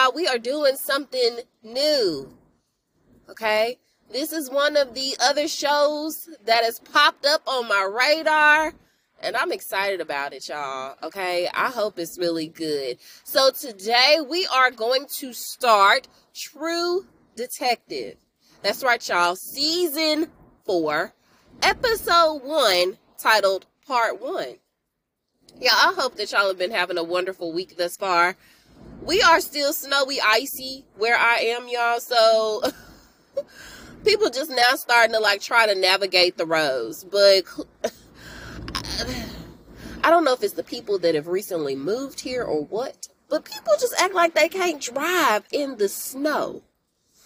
[0.00, 2.32] y'all, we are doing something new.
[3.28, 3.78] Okay?
[4.12, 8.72] This is one of the other shows that has popped up on my radar,
[9.22, 10.96] and I'm excited about it, y'all.
[11.02, 11.48] Okay?
[11.54, 12.98] I hope it's really good.
[13.24, 17.06] So, today, we are going to start True
[17.36, 18.16] Detective.
[18.62, 19.36] That's right, y'all.
[19.36, 20.28] Season
[20.64, 21.12] 4,
[21.62, 24.56] Episode 1, titled Part 1.
[25.60, 28.36] Yeah, I hope that y'all have been having a wonderful week thus far.
[29.02, 32.00] We are still snowy, icy where I am, y'all.
[32.00, 32.62] So
[34.04, 37.04] people just now starting to like try to navigate the roads.
[37.04, 37.44] But
[40.04, 43.08] I don't know if it's the people that have recently moved here or what.
[43.28, 46.62] But people just act like they can't drive in the snow.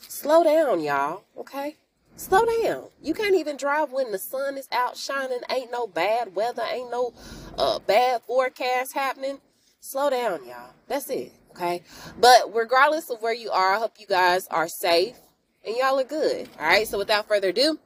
[0.01, 1.25] Slow down, y'all.
[1.37, 1.77] Okay?
[2.17, 2.85] Slow down.
[3.03, 5.41] You can't even drive when the sun is out shining.
[5.51, 6.63] Ain't no bad weather.
[6.71, 7.13] Ain't no
[7.59, 9.41] uh, bad forecast happening.
[9.81, 10.71] Slow down, y'all.
[10.87, 11.33] That's it.
[11.55, 11.83] Okay.
[12.19, 15.17] But regardless of where you are, I hope you guys are safe
[15.65, 16.49] and y'all are good.
[16.59, 16.87] All right.
[16.87, 17.79] So without further ado,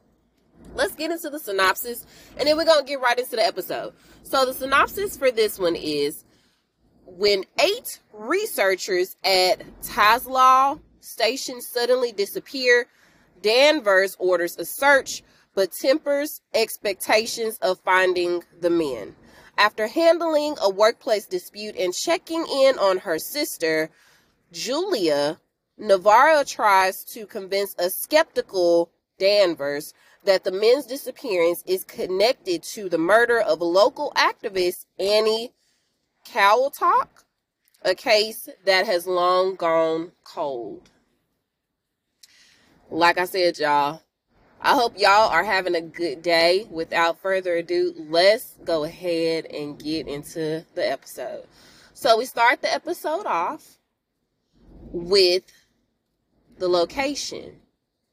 [0.75, 2.07] let's get into the synopsis
[2.39, 3.93] and then we're going to get right into the episode.
[4.23, 6.25] So the synopsis for this one is
[7.05, 12.87] when eight researchers at Tsalal station suddenly disappear
[13.43, 15.23] Danvers orders a search,
[15.55, 19.15] but tempers expectations of finding the men.
[19.59, 23.91] After handling a workplace dispute and checking in on her sister,
[24.53, 25.41] Julia,
[25.77, 32.99] Navarro tries to convince a skeptical Danvers that the men's disappearance is connected to the
[32.99, 35.53] murder of local activist Annie
[36.25, 37.09] Kowtok,
[37.83, 40.89] a case that has long gone cold.
[42.91, 44.03] Like I said, y'all,
[44.61, 46.67] I hope y'all are having a good day.
[46.71, 51.45] Without further ado, let's go ahead and get into the episode.
[51.95, 53.79] So we start the episode off
[54.93, 55.45] with
[56.59, 57.61] the location.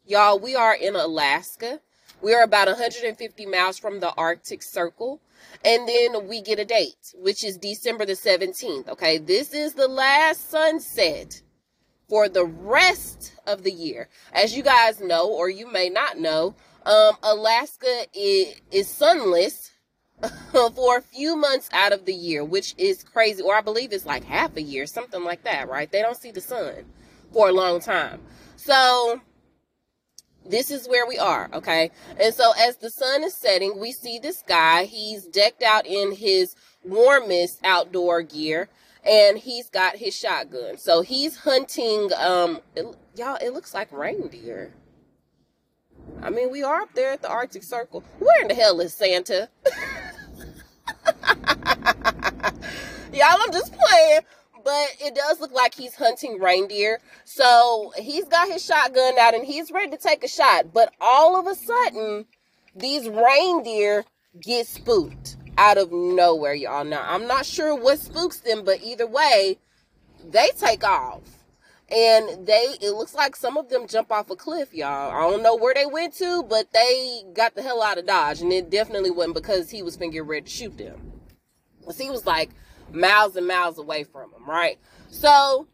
[0.05, 1.81] Y'all, we are in Alaska.
[2.21, 5.21] We are about 150 miles from the Arctic Circle.
[5.63, 8.87] And then we get a date, which is December the 17th.
[8.89, 11.41] Okay, this is the last sunset
[12.07, 14.09] for the rest of the year.
[14.33, 16.55] As you guys know, or you may not know,
[16.85, 19.71] um, Alaska is, is sunless
[20.51, 23.41] for a few months out of the year, which is crazy.
[23.41, 25.91] Or I believe it's like half a year, something like that, right?
[25.91, 26.85] They don't see the sun
[27.33, 28.21] for a long time.
[28.55, 29.21] So
[30.47, 31.91] this is where we are, okay?
[32.19, 34.85] And so as the sun is setting, we see this guy.
[34.85, 38.69] He's decked out in his warmest outdoor gear
[39.05, 40.77] and he's got his shotgun.
[40.77, 42.85] So he's hunting um it,
[43.15, 44.73] y'all it looks like reindeer.
[46.21, 48.03] I mean, we are up there at the Arctic Circle.
[48.19, 49.49] Where in the hell is Santa?
[53.13, 54.21] y'all, I'm just playing,
[54.63, 56.99] but it does look like he's hunting reindeer.
[57.23, 60.73] So he's got his shotgun out and he's ready to take a shot.
[60.73, 62.25] But all of a sudden,
[62.75, 64.05] these reindeer
[64.41, 66.83] get spooked out of nowhere, y'all.
[66.83, 69.57] Now, I'm not sure what spooks them, but either way,
[70.23, 71.21] they take off.
[71.89, 75.11] And they, it looks like some of them jump off a cliff, y'all.
[75.11, 78.41] I don't know where they went to, but they got the hell out of Dodge.
[78.41, 81.11] And it definitely wasn't because he was finna ready to shoot them.
[81.79, 82.49] Because he was like
[82.91, 84.79] miles and miles away from them, right?
[85.09, 85.67] So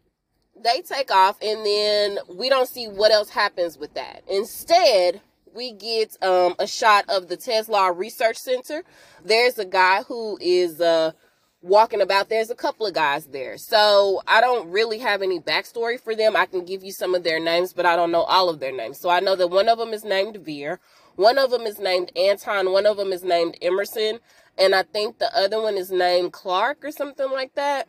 [0.62, 4.22] they take off, and then we don't see what else happens with that.
[4.28, 5.22] Instead,
[5.54, 8.82] we get um, a shot of the Tesla Research Center.
[9.24, 11.12] There's a guy who is uh,
[11.60, 12.28] walking about.
[12.28, 13.56] There's a couple of guys there.
[13.58, 16.36] So I don't really have any backstory for them.
[16.36, 18.72] I can give you some of their names, but I don't know all of their
[18.72, 18.98] names.
[18.98, 20.80] So I know that one of them is named Veer.
[21.16, 22.72] One of them is named Anton.
[22.72, 24.18] One of them is named Emerson.
[24.58, 27.88] And I think the other one is named Clark or something like that.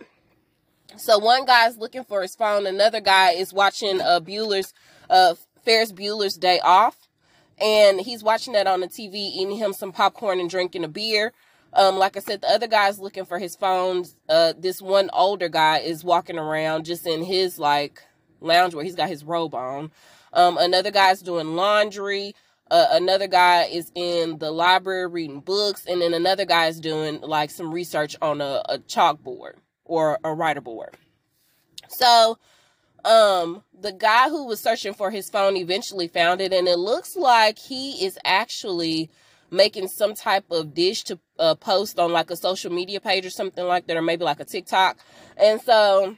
[0.98, 2.68] So one guy is looking for his phone.
[2.68, 4.74] Another guy is watching uh, Bueller's,
[5.10, 5.36] uh,
[5.66, 7.03] Ferris Bueller's Day Off
[7.64, 11.32] and he's watching that on the TV, eating him some popcorn and drinking a beer.
[11.72, 14.16] Um, like I said, the other guy's looking for his phones.
[14.28, 18.04] Uh, this one older guy is walking around just in his like
[18.42, 19.92] lounge where he's got his robe on.
[20.34, 22.36] Um, another guy's doing laundry.
[22.70, 27.22] Uh, another guy is in the library reading books, and then another guy is doing
[27.22, 29.54] like some research on a, a chalkboard
[29.86, 30.98] or a writer board.
[31.88, 32.38] So,
[33.06, 37.16] um, the guy who was searching for his phone eventually found it, and it looks
[37.16, 39.10] like he is actually
[39.52, 43.30] making some type of dish to uh, post on like a social media page or
[43.30, 44.98] something like that, or maybe like a TikTok.
[45.38, 46.18] And so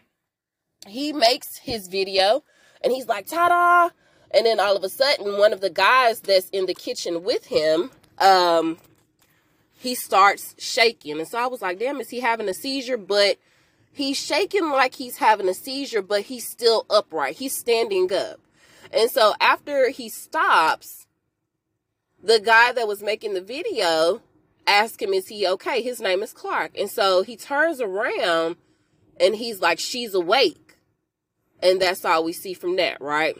[0.88, 2.44] he makes his video
[2.84, 3.90] and he's like, ta da!
[4.32, 7.46] And then all of a sudden, one of the guys that's in the kitchen with
[7.46, 8.78] him, um,
[9.74, 11.20] he starts shaking.
[11.20, 12.98] And so I was like, damn, is he having a seizure?
[12.98, 13.38] But
[13.96, 17.38] he's shaking like he's having a seizure, but he's still upright.
[17.38, 18.40] He's standing up.
[18.92, 21.08] And so after he stops,
[22.22, 24.22] the guy that was making the video
[24.68, 25.82] asked him, Is he okay?
[25.82, 26.78] His name is Clark.
[26.78, 28.58] And so he turns around
[29.20, 30.78] and he's like, She's awake.
[31.62, 33.38] And that's all we see from that, right?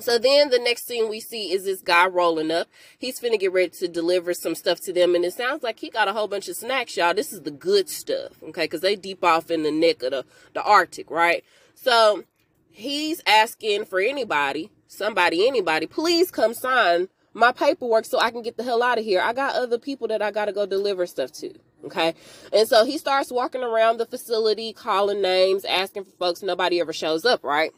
[0.00, 2.68] So then the next thing we see is this guy rolling up.
[2.98, 5.14] He's finna get ready to deliver some stuff to them.
[5.14, 7.14] And it sounds like he got a whole bunch of snacks, y'all.
[7.14, 8.64] This is the good stuff, okay?
[8.64, 10.24] Because they deep off in the neck of the,
[10.54, 11.44] the Arctic, right?
[11.74, 12.24] So
[12.70, 18.56] he's asking for anybody, somebody, anybody, please come sign my paperwork so I can get
[18.56, 19.20] the hell out of here.
[19.20, 21.52] I got other people that I got to go deliver stuff to.
[21.84, 22.14] Okay.
[22.52, 26.42] And so he starts walking around the facility, calling names, asking for folks.
[26.42, 27.70] Nobody ever shows up, right?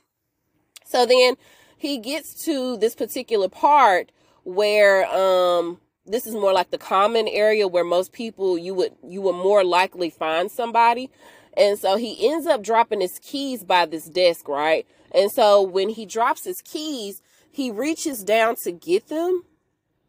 [0.84, 1.36] So then
[1.82, 4.11] he gets to this particular part
[4.44, 9.20] where, um, this is more like the common area where most people you would you
[9.20, 11.08] would more likely find somebody
[11.56, 14.84] and so he ends up dropping his keys by this desk right
[15.14, 19.44] and so when he drops his keys he reaches down to get them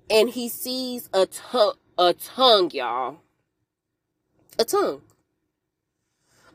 [0.10, 3.18] and he sees a tongue, a tongue, y'all.
[4.60, 5.02] A tongue.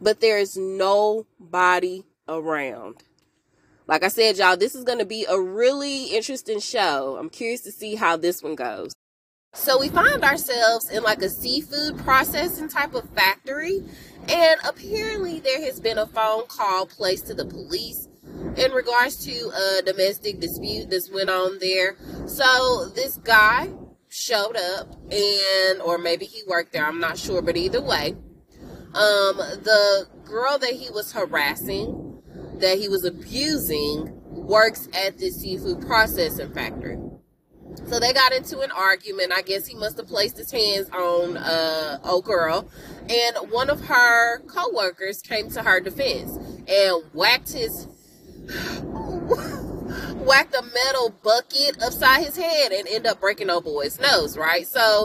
[0.00, 3.02] But there's nobody around.
[3.88, 7.16] Like I said, y'all, this is going to be a really interesting show.
[7.18, 8.92] I'm curious to see how this one goes.
[9.54, 13.82] So we find ourselves in like a seafood processing type of factory.
[14.28, 18.08] And apparently there has been a phone call placed to the police
[18.56, 21.96] in regards to a domestic dispute that's went on there.
[22.26, 23.70] So this guy
[24.10, 28.16] showed up and or maybe he worked there, I'm not sure, but either way,
[28.94, 32.07] um the girl that he was harassing,
[32.60, 36.98] that he was abusing, works at this seafood processing factory.
[37.86, 39.32] So they got into an argument.
[39.32, 42.68] I guess he must have placed his hands on uh old girl.
[43.08, 46.36] And one of her co-workers came to her defense
[46.68, 47.86] and whacked his
[50.16, 54.66] whacked a metal bucket upside his head and end up breaking old boy's nose, right?
[54.66, 55.04] So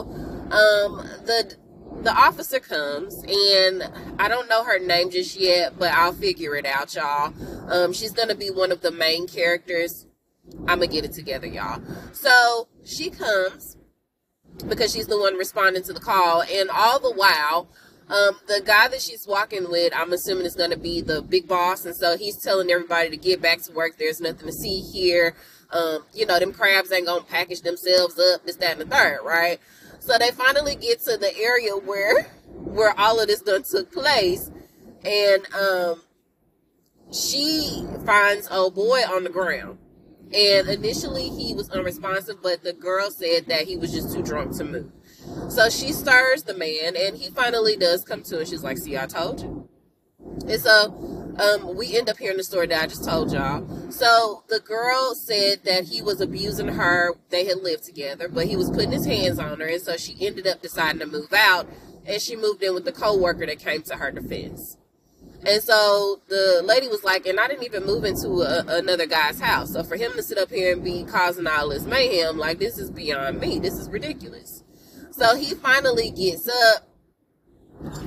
[0.50, 1.56] um the
[2.04, 3.82] the officer comes and
[4.18, 7.32] I don't know her name just yet, but I'll figure it out, y'all.
[7.68, 10.06] Um she's gonna be one of the main characters.
[10.60, 11.82] I'm gonna get it together, y'all.
[12.12, 13.76] So she comes
[14.68, 17.68] because she's the one responding to the call, and all the while,
[18.08, 21.48] um, the guy that she's walking with, I'm assuming is going to be the big
[21.48, 23.96] boss, and so he's telling everybody to get back to work.
[23.98, 25.34] There's nothing to see here.
[25.70, 29.20] Um, you know, them crabs ain't gonna package themselves up, this, that, and the third,
[29.24, 29.58] right?
[30.04, 34.50] So they finally get to the area where where all of this done took place,
[35.02, 36.02] and um,
[37.10, 39.78] she finds a boy on the ground.
[40.34, 44.54] And initially he was unresponsive, but the girl said that he was just too drunk
[44.58, 44.92] to move.
[45.48, 48.98] So she stirs the man, and he finally does come to, and she's like, "See,
[48.98, 49.70] I told you."
[50.46, 53.90] And so um, we end up hearing the story that I just told y'all.
[53.90, 57.14] So the girl said that he was abusing her.
[57.30, 60.16] They had lived together, but he was putting his hands on her, and so she
[60.26, 61.68] ended up deciding to move out,
[62.06, 64.76] and she moved in with the co-worker that came to her defense.
[65.46, 69.38] And so the lady was like, and I didn't even move into a, another guy's
[69.40, 69.74] house.
[69.74, 72.78] So for him to sit up here and be causing all this mayhem, like this
[72.78, 73.58] is beyond me.
[73.58, 74.62] This is ridiculous.
[75.10, 76.88] So he finally gets up,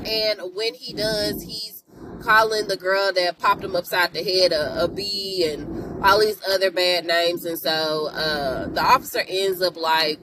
[0.06, 1.76] and when he does, he's
[2.22, 6.42] calling the girl that popped him upside the head a, a bee and all these
[6.48, 7.46] other bad names.
[7.46, 10.20] And so uh, the officer ends up like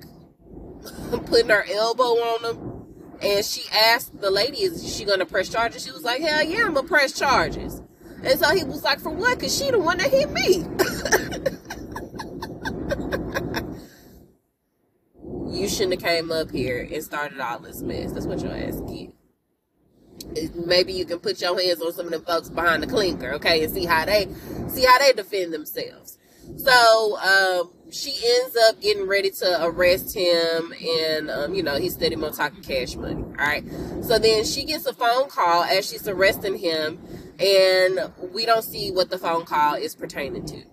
[1.27, 2.71] putting her elbow on him.
[3.23, 5.85] And she asked the lady, Is she gonna press charges?
[5.85, 7.81] She was like, Hell yeah, I'm gonna press charges.
[8.23, 9.39] And so he was like, For what?
[9.39, 10.65] Because she the one that hit me.
[15.59, 18.13] you shouldn't have came up here and started all this mess.
[18.13, 19.15] That's what your ass get.
[20.55, 23.65] Maybe you can put your hands on some of the folks behind the clinker, okay,
[23.65, 24.29] and see how they
[24.69, 26.19] see how they defend themselves.
[26.57, 31.95] So um, she ends up getting ready to arrest him, and um, you know he's
[31.95, 33.23] steady on talking cash money.
[33.23, 33.65] All right.
[34.03, 36.99] So then she gets a phone call as she's arresting him,
[37.39, 40.65] and we don't see what the phone call is pertaining to.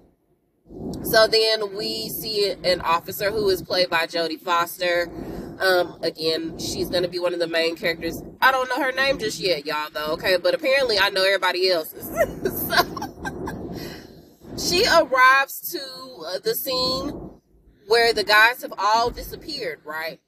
[1.03, 5.09] So then we see an officer who is played by Jodie Foster.
[5.59, 8.21] Um, again, she's gonna be one of the main characters.
[8.41, 10.13] I don't know her name just yet, y'all, though.
[10.13, 12.07] Okay, but apparently I know everybody else's.
[12.67, 13.77] so
[14.57, 17.31] she arrives to uh, the scene
[17.87, 20.19] where the guys have all disappeared, right?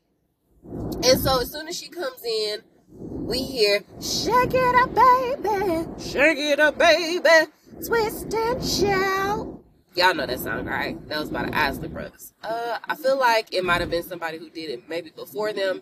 [0.65, 5.88] And so as soon as she comes in, we hear, Shake it up, baby.
[6.00, 7.51] Shake it up, baby.
[7.86, 9.52] Twist and shout.
[9.96, 11.08] Y'all know that song, right?
[11.08, 12.34] That was by the Isley Brothers.
[12.44, 15.82] Uh, I feel like it might have been somebody who did it maybe before them.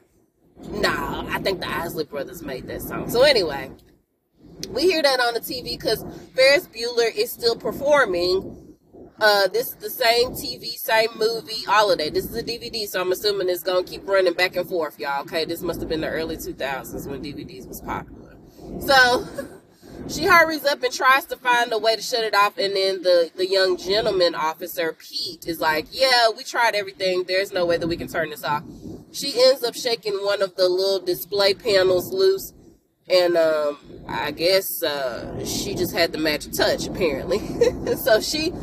[0.70, 3.10] Nah, I think the Isley Brothers made that song.
[3.10, 3.72] So anyway,
[4.70, 6.04] we hear that on the TV because
[6.36, 8.62] Ferris Bueller is still performing
[9.22, 12.12] uh, this is the same TV, same movie, all of that.
[12.12, 15.22] This is a DVD, so I'm assuming it's gonna keep running back and forth, y'all.
[15.22, 18.36] Okay, this must have been the early 2000s when DVDs was popular.
[18.80, 19.28] So
[20.08, 23.04] she hurries up and tries to find a way to shut it off, and then
[23.04, 27.24] the the young gentleman officer Pete is like, "Yeah, we tried everything.
[27.28, 28.64] There's no way that we can turn this off."
[29.12, 32.54] She ends up shaking one of the little display panels loose,
[33.10, 33.78] and um,
[34.08, 37.40] I guess uh, she just had the magic touch apparently.
[37.98, 38.54] so she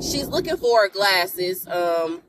[0.00, 2.22] she's looking for her glasses um,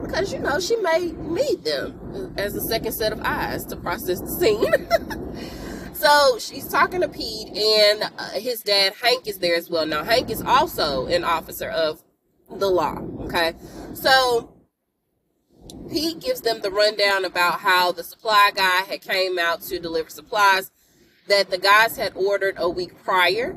[0.00, 4.20] because you know she may need them as a second set of eyes to process
[4.20, 5.64] the scene.
[5.98, 9.84] so she's talking to Pete, and uh, his dad Hank is there as well.
[9.84, 12.02] Now Hank is also an officer of
[12.50, 12.98] the law.
[13.22, 13.54] Okay,
[13.94, 14.54] so
[15.90, 20.08] Pete gives them the rundown about how the supply guy had came out to deliver
[20.08, 20.70] supplies
[21.26, 23.56] that the guys had ordered a week prior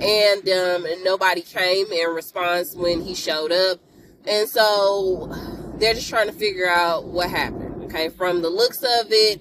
[0.00, 3.78] and um, and nobody came in response when he showed up,
[4.26, 5.32] and so
[5.78, 7.84] they're just trying to figure out what happened.
[7.84, 9.40] Okay, from the looks of it,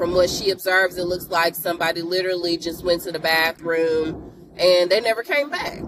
[0.00, 4.90] from what she observes, it looks like somebody literally just went to the bathroom and
[4.90, 5.82] they never came back.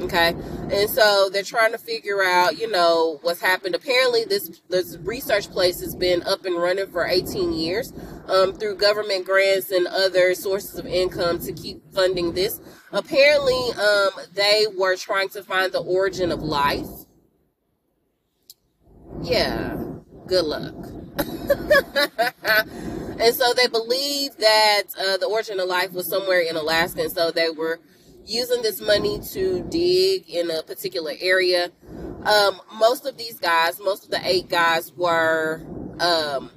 [0.00, 0.34] Okay,
[0.72, 3.74] and so they're trying to figure out, you know, what's happened.
[3.74, 7.92] Apparently, this this research place has been up and running for 18 years
[8.28, 12.62] um, through government grants and other sources of income to keep funding this.
[12.92, 16.88] Apparently, um, they were trying to find the origin of life.
[19.22, 19.76] Yeah,
[20.26, 20.95] good luck.
[23.18, 27.12] and so they believe that uh, the origin of life was somewhere in Alaska, and
[27.12, 27.80] so they were
[28.26, 31.70] using this money to dig in a particular area.
[32.24, 35.62] Um, most of these guys, most of the eight guys, were
[36.00, 36.50] um,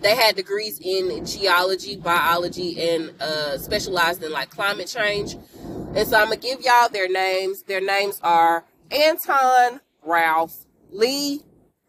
[0.00, 5.36] they had degrees in geology, biology, and uh, specialized in like climate change.
[5.94, 7.62] And so I'm gonna give y'all their names.
[7.62, 11.42] Their names are Anton, Ralph, Lee,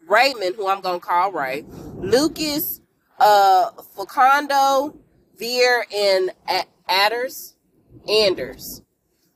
[0.06, 1.64] Raymond, who I'm gonna call Ray,
[1.96, 2.80] Lucas,
[3.18, 4.96] uh, Facundo,
[5.38, 6.32] Veer, and
[6.88, 7.56] Adders,
[8.08, 8.82] Anders.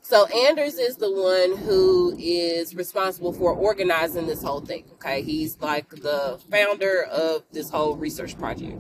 [0.03, 4.85] So Anders is the one who is responsible for organizing this whole thing.
[4.95, 8.77] Okay, he's like the founder of this whole research project,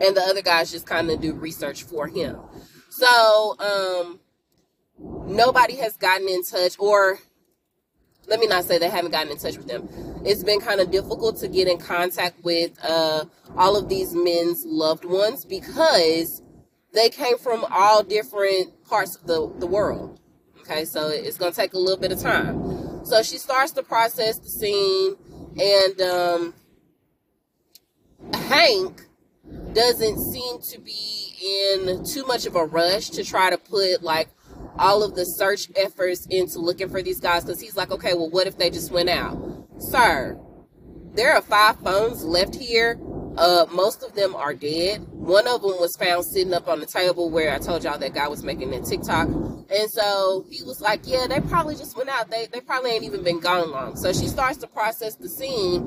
[0.00, 2.38] and the other guys just kind of do research for him.
[2.90, 4.20] So um,
[4.98, 7.18] nobody has gotten in touch, or
[8.26, 9.88] let me not say they haven't gotten in touch with them.
[10.24, 13.24] It's been kind of difficult to get in contact with uh,
[13.56, 16.42] all of these men's loved ones because
[16.92, 20.20] they came from all different parts of the, the world.
[20.60, 23.04] Okay, so it's going to take a little bit of time.
[23.04, 25.16] So she starts to process the scene,
[25.60, 26.54] and um,
[28.32, 29.02] Hank
[29.74, 31.34] doesn't seem to be
[31.76, 34.28] in too much of a rush to try to put like
[34.78, 38.30] all of the search efforts into looking for these guys because he's like, okay, well,
[38.30, 39.38] what if they just went out?
[39.78, 40.38] Sir,
[41.14, 42.98] there are five phones left here
[43.36, 45.06] uh, most of them are dead.
[45.10, 48.14] One of them was found sitting up on the table where I told y'all that
[48.14, 49.28] guy was making that TikTok.
[49.28, 52.30] And so he was like, yeah, they probably just went out.
[52.30, 53.96] They, they probably ain't even been gone long.
[53.96, 55.82] So she starts to process the scene.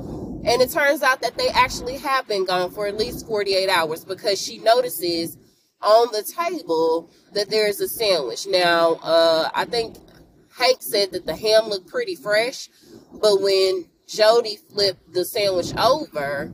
[0.46, 4.04] And it turns out that they actually have been gone for at least 48 hours
[4.04, 5.38] because she notices
[5.82, 8.48] on the table that there is a sandwich.
[8.48, 9.98] Now, uh, I think
[10.58, 12.70] Hank said that the ham looked pretty fresh.
[13.14, 16.52] But when Jodie flipped the sandwich over,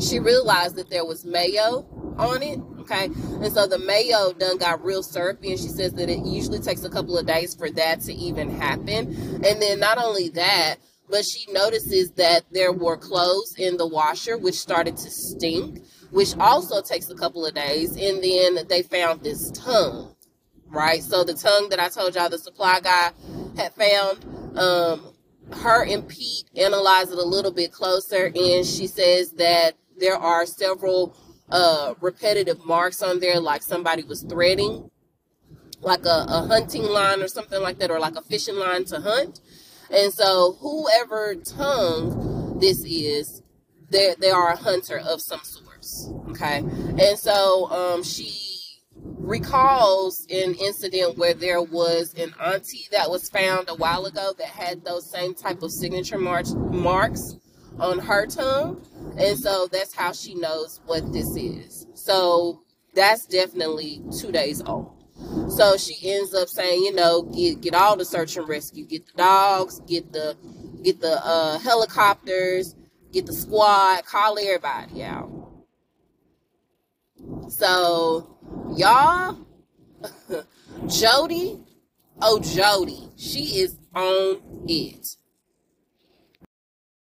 [0.00, 1.86] she realized that there was mayo
[2.18, 2.60] on it.
[2.80, 3.06] Okay.
[3.06, 5.52] And so the mayo done got real syrupy.
[5.52, 8.50] And she says that it usually takes a couple of days for that to even
[8.50, 9.14] happen.
[9.44, 10.76] And then not only that,
[11.08, 15.84] but she notices that there were clothes in the washer, which started to stink,
[16.16, 17.90] which also takes a couple of days.
[17.90, 20.16] And then they found this tongue,
[20.66, 21.02] right?
[21.02, 23.10] So the tongue that I told y'all the supply guy
[23.58, 24.24] had found,
[24.58, 25.12] um,
[25.52, 30.46] her and Pete analyze it a little bit closer, and she says that there are
[30.46, 31.14] several
[31.50, 34.90] uh, repetitive marks on there, like somebody was threading,
[35.82, 39.00] like a, a hunting line or something like that, or like a fishing line to
[39.00, 39.40] hunt.
[39.90, 43.42] And so, whoever tongue this is,
[43.90, 45.42] they they are a hunter of some
[46.30, 48.46] Okay, and so um, she
[49.18, 54.48] recalls an incident where there was an auntie that was found a while ago that
[54.48, 57.36] had those same type of signature marks marks
[57.78, 58.84] on her tongue.
[59.18, 61.86] And so that's how she knows what this is.
[61.94, 62.62] So
[62.94, 64.92] that's definitely two days old.
[65.48, 69.06] So she ends up saying, you know, get get all the search and rescue, get
[69.06, 70.36] the dogs, get the
[70.82, 72.74] get the uh, helicopters,
[73.12, 75.30] get the squad, call everybody out.
[77.48, 78.36] So
[78.76, 79.38] y'all,
[80.84, 81.64] Jodie,
[82.20, 85.16] oh Jodie, she is on it.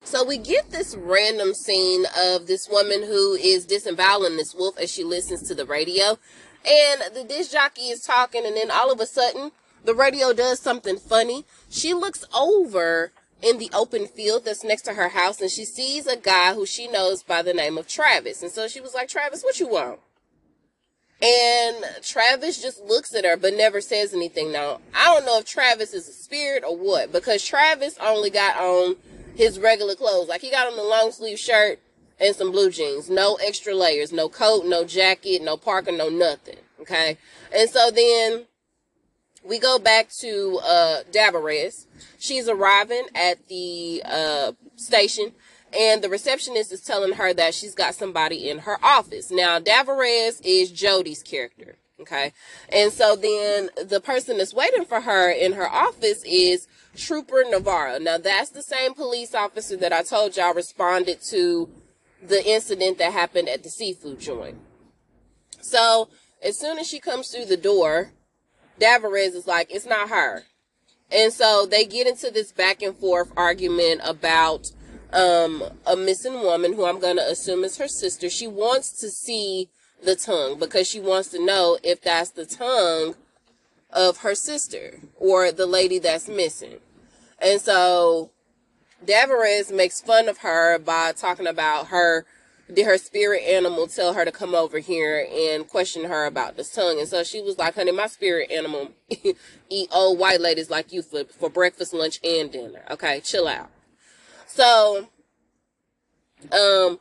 [0.04, 4.90] So we get this random scene of this woman who is disemboweling this wolf as
[4.90, 6.18] she listens to the radio.
[6.64, 9.52] And the disc jockey is talking, and then all of a sudden,
[9.84, 11.44] the radio does something funny.
[11.70, 16.06] She looks over in the open field that's next to her house, and she sees
[16.06, 18.42] a guy who she knows by the name of Travis.
[18.42, 19.98] And so she was like, Travis, what you want?
[21.22, 24.50] And Travis just looks at her but never says anything.
[24.50, 28.56] Now, I don't know if Travis is a spirit or what, because Travis only got
[28.56, 28.96] on
[29.36, 30.28] his regular clothes.
[30.28, 31.78] Like he got on the long sleeve shirt
[32.20, 33.08] and some blue jeans.
[33.08, 36.58] No extra layers, no coat, no jacket, no parker, no nothing.
[36.80, 37.16] Okay.
[37.54, 38.46] And so then
[39.44, 41.86] we go back to uh Davarez.
[42.18, 45.32] She's arriving at the uh station
[45.76, 49.30] and the receptionist is telling her that she's got somebody in her office.
[49.30, 51.76] Now Davarez is Jodie's character.
[52.00, 52.32] Okay.
[52.68, 57.98] And so then the person that's waiting for her in her office is Trooper Navarro.
[57.98, 61.70] Now that's the same police officer that I told y'all responded to
[62.20, 64.56] the incident that happened at the seafood joint.
[65.60, 66.08] So
[66.42, 68.10] as soon as she comes through the door,
[68.80, 70.44] Davarez is like, it's not her.
[71.10, 74.72] And so they get into this back and forth argument about
[75.12, 78.30] um, a missing woman who I'm going to assume is her sister.
[78.30, 79.68] She wants to see
[80.02, 83.14] the tongue because she wants to know if that's the tongue
[83.90, 86.78] of her sister or the lady that's missing.
[87.40, 88.30] And so
[89.04, 92.24] Davarez makes fun of her by talking about her
[92.72, 96.72] did her spirit animal tell her to come over here and question her about this
[96.74, 96.98] tongue?
[96.98, 98.92] And so she was like, honey, my spirit animal
[99.68, 102.82] eat old white ladies like you for, for breakfast, lunch, and dinner.
[102.90, 103.68] Okay, chill out.
[104.54, 105.08] So,
[106.52, 106.98] um,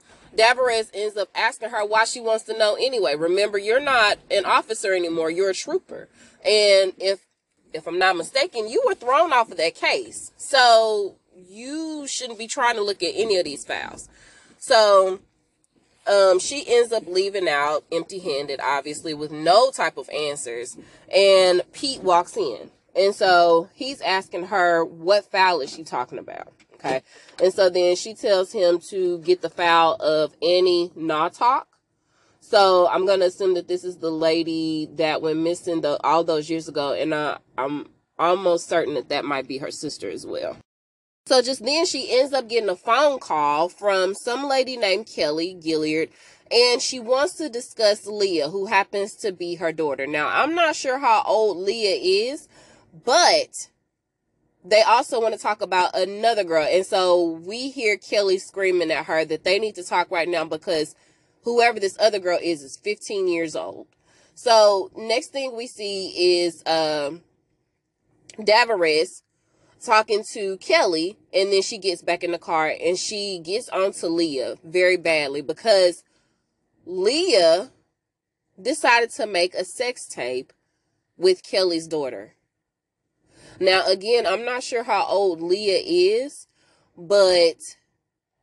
[0.94, 3.16] ends up asking her why she wants to know anyway.
[3.16, 5.30] Remember, you're not an officer anymore.
[5.30, 6.08] You're a trooper.
[6.46, 7.26] And if,
[7.74, 10.32] if I'm not mistaken, you were thrown off of that case.
[10.38, 14.08] So you shouldn't be trying to look at any of these files.
[14.58, 15.20] So,
[16.08, 20.78] um, she ends up leaving out empty handed, obviously, with no type of answers.
[21.14, 22.72] And Pete walks in.
[22.96, 26.54] And so he's asking her, what file is she talking about?
[26.84, 27.04] Okay.
[27.42, 31.66] And so then she tells him to get the file of Annie Nautalk.
[32.40, 36.50] So I'm to assume that this is the lady that went missing the, all those
[36.50, 36.94] years ago.
[36.94, 40.58] And uh, I'm almost certain that that might be her sister as well.
[41.28, 45.56] So just then she ends up getting a phone call from some lady named Kelly
[45.56, 46.10] Gilliard
[46.52, 50.06] and she wants to discuss Leah, who happens to be her daughter.
[50.06, 52.50] Now, I'm not sure how old Leah is,
[53.06, 53.70] but
[54.64, 56.68] they also want to talk about another girl.
[56.70, 60.46] And so we hear Kelly screaming at her that they need to talk right now
[60.46, 60.96] because
[61.44, 63.88] whoever this other girl is is 15 years old.
[64.36, 67.22] So next thing we see is um
[68.38, 69.24] Davarez
[69.84, 74.08] talking to Kelly and then she gets back in the car and she gets onto
[74.08, 76.04] Leah very badly because
[76.86, 77.72] Leah
[78.62, 80.54] decided to make a sex tape
[81.18, 82.36] with Kelly's daughter.
[83.62, 86.48] Now, again, I'm not sure how old Leah is,
[86.98, 87.78] but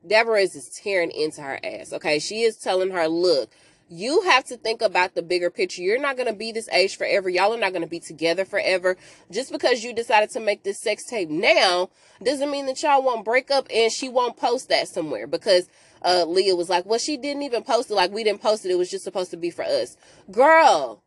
[0.06, 1.92] Deborah is tearing into her ass.
[1.92, 2.20] Okay.
[2.20, 3.50] She is telling her, look,
[3.88, 5.82] you have to think about the bigger picture.
[5.82, 7.28] You're not going to be this age forever.
[7.28, 8.96] Y'all are not going to be together forever.
[9.28, 11.90] Just because you decided to make this sex tape now
[12.22, 15.68] doesn't mean that y'all won't break up and she won't post that somewhere because
[16.04, 17.94] uh, Leah was like, well, she didn't even post it.
[17.94, 18.70] Like we didn't post it.
[18.70, 19.96] It was just supposed to be for us.
[20.30, 21.02] Girl,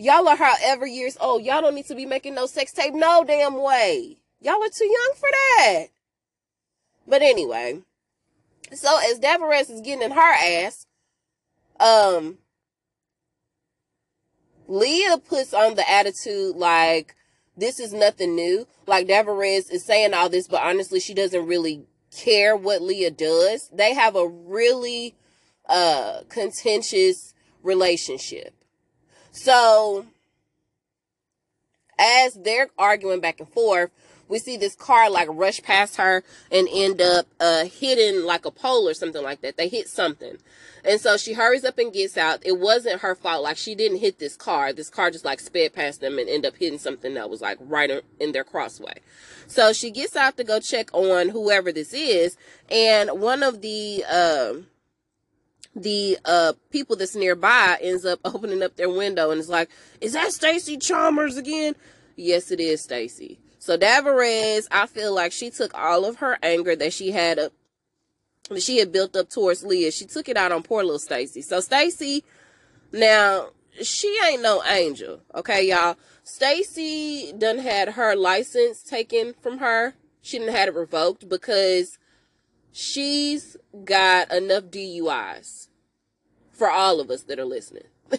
[0.00, 1.42] Y'all are however years old.
[1.42, 4.16] Y'all don't need to be making no sex tape no damn way.
[4.40, 5.86] Y'all are too young for that.
[7.06, 7.82] But anyway,
[8.72, 10.86] so as Davarez is getting in her ass,
[11.78, 12.38] um,
[14.66, 17.14] Leah puts on the attitude like
[17.54, 18.66] this is nothing new.
[18.86, 23.68] Like Davarez is saying all this, but honestly, she doesn't really care what Leah does.
[23.68, 25.14] They have a really
[25.68, 28.54] uh contentious relationship.
[29.32, 30.06] So,
[31.98, 33.90] as they're arguing back and forth,
[34.28, 38.50] we see this car like rush past her and end up uh hitting like a
[38.50, 39.56] pole or something like that.
[39.56, 40.36] They hit something.
[40.84, 42.40] And so she hurries up and gets out.
[42.46, 43.42] It wasn't her fault.
[43.42, 44.72] Like she didn't hit this car.
[44.72, 47.58] This car just like sped past them and end up hitting something that was like
[47.60, 49.00] right in their crossway.
[49.46, 52.36] So she gets out to go check on whoever this is.
[52.70, 54.68] And one of the, um,
[55.74, 60.12] the uh people that's nearby ends up opening up their window and it's like, "Is
[60.14, 61.74] that Stacy Chalmers again?"
[62.16, 63.38] Yes, it is Stacy.
[63.58, 67.52] So Davarez, I feel like she took all of her anger that she had up
[68.48, 69.92] that she had built up towards Leah.
[69.92, 71.42] She took it out on poor little Stacy.
[71.42, 72.24] So Stacy,
[72.92, 73.50] now
[73.82, 75.96] she ain't no angel, okay, y'all.
[76.24, 79.94] Stacy done had her license taken from her.
[80.22, 81.98] She didn't had it revoked because
[82.72, 85.68] she's got enough DUIs
[86.52, 87.84] for all of us that are listening.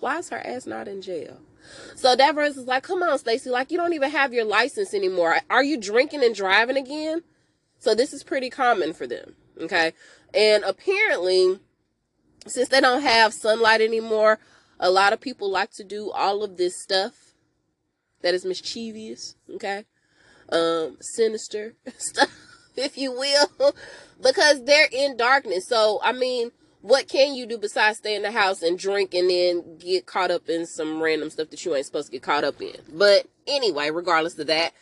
[0.00, 1.38] Why is her ass not in jail?
[1.94, 5.38] So Deborah's is like, come on, Stacy, like you don't even have your license anymore.
[5.50, 7.22] Are you drinking and driving again?
[7.78, 9.34] So this is pretty common for them.
[9.60, 9.92] Okay.
[10.34, 11.58] And apparently,
[12.46, 14.38] since they don't have sunlight anymore,
[14.78, 17.34] a lot of people like to do all of this stuff
[18.22, 19.84] that is mischievous, okay?
[20.50, 22.30] Um, sinister stuff,
[22.76, 23.74] if you will,
[24.22, 25.66] because they're in darkness.
[25.66, 26.50] So, I mean,
[26.82, 30.30] what can you do besides stay in the house and drink and then get caught
[30.30, 32.76] up in some random stuff that you ain't supposed to get caught up in?
[32.92, 34.72] But anyway, regardless of that,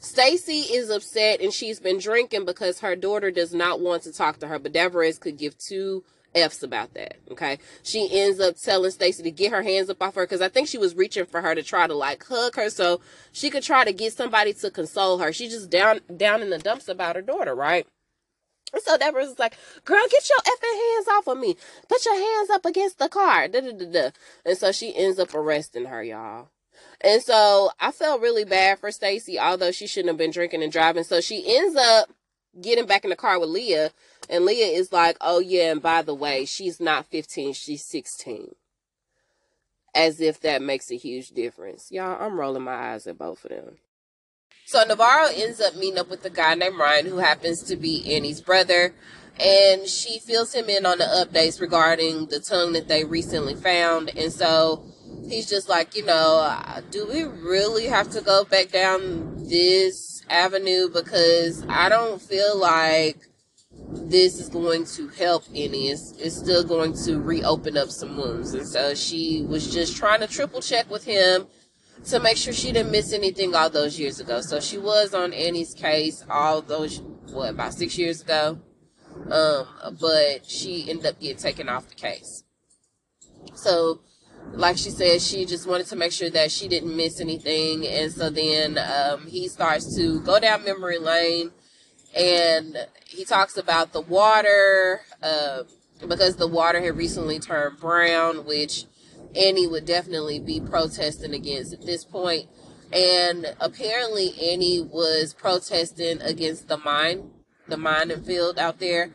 [0.00, 4.38] Stacy is upset and she's been drinking because her daughter does not want to talk
[4.38, 6.02] to her, but Deverez could give two
[6.34, 7.16] F's about that.
[7.30, 7.58] Okay.
[7.82, 10.68] She ends up telling Stacy to get her hands up off her because I think
[10.68, 13.00] she was reaching for her to try to like hug her so
[13.32, 15.32] she could try to get somebody to console her.
[15.32, 17.86] She's just down down in the dumps about her daughter, right?
[18.72, 21.56] And so Deborah's like, girl, get your effing hands off of me.
[21.88, 23.48] Put your hands up against the car.
[23.48, 24.10] Da, da, da, da.
[24.46, 26.48] And so she ends up arresting her, y'all.
[27.02, 30.72] And so I felt really bad for Stacy, although she shouldn't have been drinking and
[30.72, 31.04] driving.
[31.04, 32.08] So she ends up
[32.60, 33.90] getting back in the car with Leah.
[34.28, 38.54] And Leah is like, oh, yeah, and by the way, she's not 15, she's 16.
[39.94, 41.90] As if that makes a huge difference.
[41.90, 43.76] Y'all, I'm rolling my eyes at both of them.
[44.64, 48.14] So Navarro ends up meeting up with a guy named Ryan who happens to be
[48.14, 48.94] Annie's brother.
[49.38, 54.10] And she fills him in on the updates regarding the tongue that they recently found.
[54.16, 54.84] And so
[55.28, 60.11] he's just like, you know, uh, do we really have to go back down this
[60.28, 60.88] avenue?
[60.88, 63.28] Because I don't feel like
[63.90, 65.88] this is going to help any.
[65.88, 68.54] It's, it's still going to reopen up some wounds.
[68.54, 71.46] And so she was just trying to triple check with him
[72.06, 74.40] to make sure she didn't miss anything all those years ago.
[74.40, 78.58] So she was on Annie's case all those, what, about six years ago?
[79.30, 79.66] Um,
[80.00, 82.44] but she ended up getting taken off the case.
[83.54, 84.00] So,
[84.54, 87.86] like she said, she just wanted to make sure that she didn't miss anything.
[87.86, 91.52] And so then um, he starts to go down memory lane
[92.14, 95.62] and he talks about the water uh,
[96.06, 98.84] because the water had recently turned brown, which
[99.34, 102.48] Annie would definitely be protesting against at this point.
[102.92, 107.30] And apparently, Annie was protesting against the mine,
[107.66, 109.10] the mining field out there.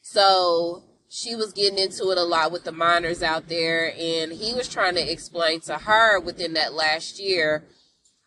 [0.00, 4.54] So she was getting into it a lot with the miners out there, and he
[4.54, 7.64] was trying to explain to her within that last year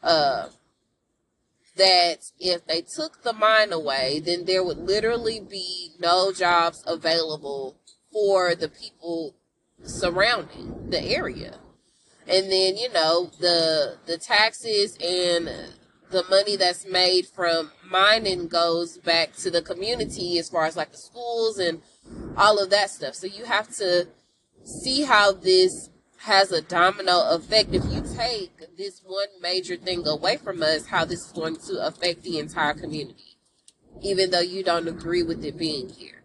[0.01, 0.49] uh,
[1.75, 7.75] that if they took the mine away, then there would literally be no jobs available
[8.11, 9.35] for the people
[9.83, 11.59] surrounding the area.
[12.27, 15.49] And then, you know, the the taxes and
[16.11, 20.91] the money that's made from mining goes back to the community as far as like
[20.91, 21.81] the schools and
[22.35, 23.15] all of that stuff.
[23.15, 24.07] So you have to
[24.63, 27.73] see how this has a domino effect.
[27.73, 31.85] If you take this one major thing away from us, how this is going to
[31.85, 33.37] affect the entire community,
[34.01, 36.23] even though you don't agree with it being here.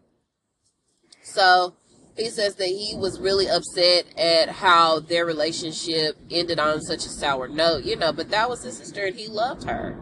[1.23, 1.75] So
[2.16, 7.09] he says that he was really upset at how their relationship ended on such a
[7.09, 10.00] sour note, you know, but that was his sister and he loved her.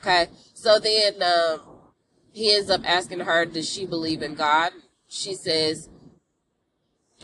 [0.00, 0.28] Okay.
[0.54, 1.60] So then um,
[2.32, 4.72] he ends up asking her, does she believe in God?
[5.08, 5.88] She says,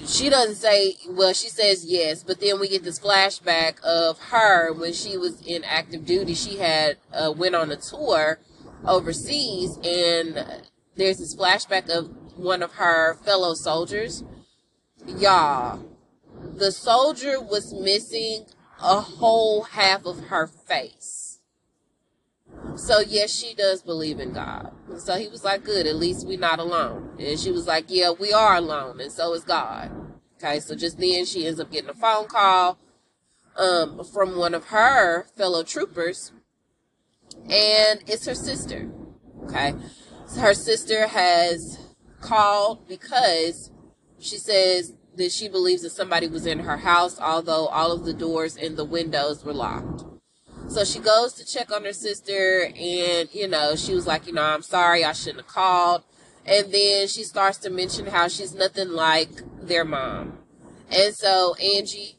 [0.06, 4.72] she doesn't say, well, she says yes, but then we get this flashback of her
[4.72, 6.34] when she was in active duty.
[6.34, 8.38] She had uh, went on a tour
[8.86, 10.62] overseas and
[10.96, 14.24] there's this flashback of one of her fellow soldiers.
[15.06, 15.84] Y'all,
[16.56, 18.46] the soldier was missing
[18.80, 21.40] a whole half of her face.
[22.76, 24.72] So yes, she does believe in God.
[24.98, 27.16] So he was like, good, at least we're not alone.
[27.18, 29.00] And she was like, yeah, we are alone.
[29.00, 29.90] And so is God.
[30.36, 30.60] Okay.
[30.60, 32.78] So just then she ends up getting a phone call,
[33.56, 36.32] um, from one of her fellow troopers
[37.48, 38.90] and it's her sister.
[39.44, 39.74] Okay.
[40.26, 41.78] So her sister has
[42.22, 43.70] called because
[44.18, 48.14] she says that she believes that somebody was in her house, although all of the
[48.14, 50.04] doors and the windows were locked.
[50.68, 54.32] So she goes to check on her sister, and you know, she was like, you
[54.32, 56.02] know, I'm sorry, I shouldn't have called.
[56.46, 59.30] And then she starts to mention how she's nothing like
[59.60, 60.38] their mom.
[60.90, 62.16] And so Angie,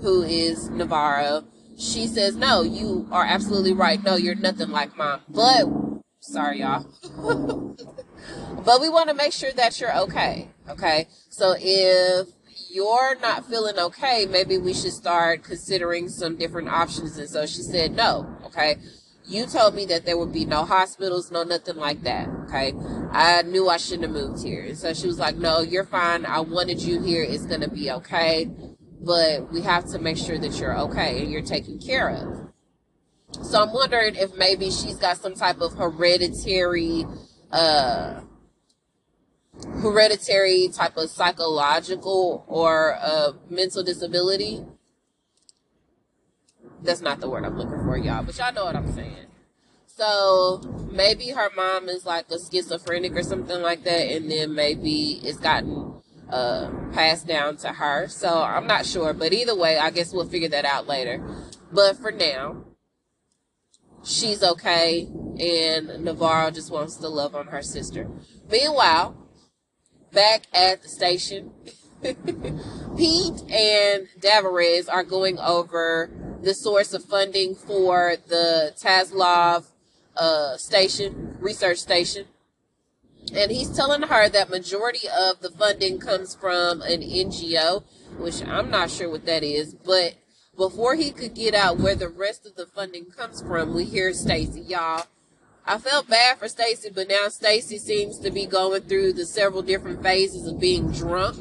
[0.00, 1.44] who is Navarro,
[1.76, 4.02] she says, No, you are absolutely right.
[4.02, 5.22] No, you're nothing like mom.
[5.28, 5.66] But,
[6.20, 6.86] sorry, y'all.
[8.64, 10.48] but we want to make sure that you're okay.
[10.68, 11.08] Okay.
[11.28, 12.28] So if
[12.70, 17.18] you're not feeling okay, maybe we should start considering some different options.
[17.18, 18.36] And so she said, No.
[18.46, 18.76] Okay.
[19.26, 22.28] You told me that there would be no hospitals, no nothing like that.
[22.46, 22.74] Okay.
[23.12, 24.64] I knew I shouldn't have moved here.
[24.64, 26.26] And so she was like, No, you're fine.
[26.26, 27.22] I wanted you here.
[27.22, 28.50] It's going to be okay
[29.04, 33.44] but we have to make sure that you're okay and you're taken care of.
[33.44, 37.04] So I'm wondering if maybe she's got some type of hereditary,
[37.54, 38.20] uh,
[39.80, 44.64] hereditary type of psychological or uh, mental disability.
[46.82, 49.26] That's not the word I'm looking for, y'all, but y'all know what I'm saying.
[49.86, 55.20] So maybe her mom is like a schizophrenic or something like that, and then maybe
[55.22, 58.08] it's gotten uh, passed down to her.
[58.08, 61.22] So I'm not sure, but either way, I guess we'll figure that out later.
[61.72, 62.64] But for now,
[64.04, 68.08] she's okay, and Navarro just wants to love on her sister.
[68.50, 69.16] Meanwhile,
[70.12, 71.52] back at the station,
[72.02, 76.10] Pete and Davarez are going over
[76.42, 79.64] the source of funding for the Tsalal
[80.16, 82.26] uh, station, research station
[83.32, 87.82] and he's telling her that majority of the funding comes from an NGO,
[88.18, 90.14] which I'm not sure what that is, but
[90.56, 94.12] before he could get out where the rest of the funding comes from, we hear
[94.12, 95.06] Stacy, y'all.
[95.66, 99.62] I felt bad for Stacy, but now Stacy seems to be going through the several
[99.62, 101.38] different phases of being drunk.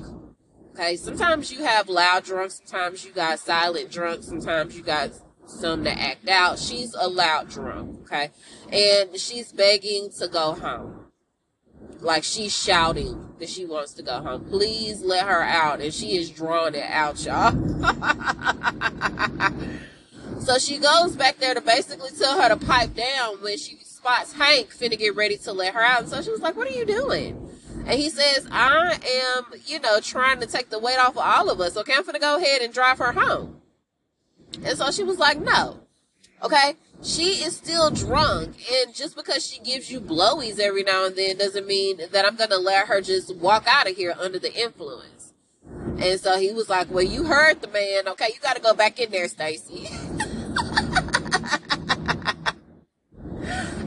[0.74, 5.12] Okay, sometimes you have loud drunk, sometimes you got silent drunk, sometimes you got
[5.46, 6.58] some that act out.
[6.58, 8.32] She's a loud drunk, okay?
[8.72, 11.03] And she's begging to go home
[12.04, 14.46] like she's shouting that she wants to go home.
[14.46, 15.82] Please let her out.
[15.82, 17.52] And she is drawing it out, y'all.
[20.40, 24.34] so she goes back there to basically tell her to pipe down when she spots
[24.34, 26.02] Hank finna get ready to let her out.
[26.02, 27.50] And so she was like, What are you doing?
[27.86, 29.00] And he says, I
[29.38, 31.76] am, you know, trying to take the weight off of all of us.
[31.78, 33.62] Okay, I'm finna go ahead and drive her home.
[34.64, 35.80] And so she was like, No.
[36.44, 36.76] Okay?
[37.04, 41.38] She is still drunk and just because she gives you blowies every now and then
[41.38, 45.34] doesn't mean that i'm gonna let her just walk out of here under the influence.
[46.00, 48.08] And so he was like well you heard the man.
[48.08, 49.90] Okay you gotta go back in there stacy.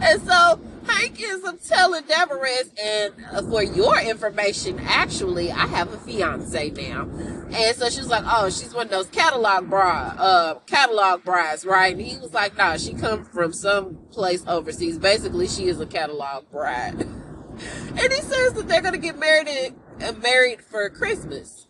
[0.01, 5.93] And so Hank is I'm telling Demarest, and uh, for your information, actually, I have
[5.93, 7.09] a fiance now.
[7.53, 11.65] And so she was like, oh, she's one of those catalog bra, uh, catalog brides,
[11.65, 11.97] right?
[11.97, 14.99] And he was like, no, nah, she comes from some place overseas.
[14.99, 17.01] Basically, she is a catalog bride.
[17.01, 21.67] and he says that they're gonna get married in, uh, married for Christmas.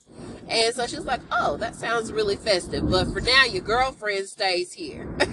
[0.48, 2.88] And so she's like, oh, that sounds really festive.
[2.88, 5.08] But for now, your girlfriend stays here.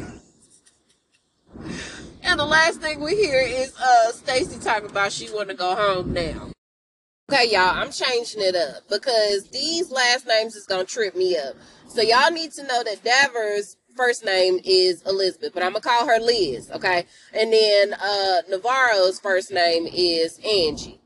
[2.26, 5.76] And the last thing we hear is uh Stacy talking about she want to go
[5.76, 6.53] home now.
[7.32, 11.56] Okay, y'all, I'm changing it up because these last names is gonna trip me up.
[11.88, 16.06] So y'all need to know that Davers' first name is Elizabeth, but I'm gonna call
[16.06, 17.06] her Liz, okay?
[17.34, 21.00] And then uh Navarro's first name is Angie.